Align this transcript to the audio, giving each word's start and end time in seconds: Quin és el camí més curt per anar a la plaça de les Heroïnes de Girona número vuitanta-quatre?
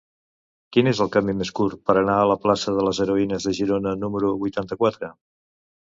Quin 0.75 0.87
és 0.91 1.01
el 1.05 1.11
camí 1.15 1.35
més 1.41 1.51
curt 1.59 1.83
per 1.89 1.95
anar 2.01 2.15
a 2.21 2.25
la 2.31 2.37
plaça 2.45 2.75
de 2.79 2.87
les 2.89 3.03
Heroïnes 3.05 3.47
de 3.51 3.55
Girona 3.61 3.95
número 4.05 4.33
vuitanta-quatre? 4.45 5.13